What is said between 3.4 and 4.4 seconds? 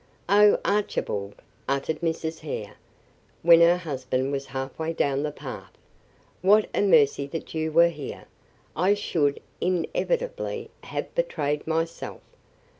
when her husband